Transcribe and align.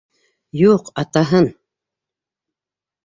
Юҡ, 0.61 0.89
атаһын. 1.03 1.49